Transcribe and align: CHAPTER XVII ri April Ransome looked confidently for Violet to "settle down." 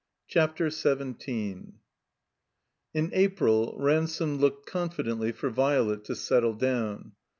CHAPTER 0.27 0.71
XVII 0.71 1.73
ri 2.95 3.09
April 3.13 3.75
Ransome 3.77 4.39
looked 4.39 4.65
confidently 4.65 5.31
for 5.31 5.51
Violet 5.51 6.03
to 6.05 6.15
"settle 6.15 6.55
down." 6.55 7.11